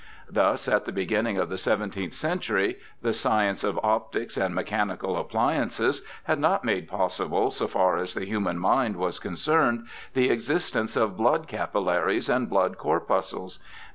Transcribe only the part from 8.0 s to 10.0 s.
the human mind was con cerned)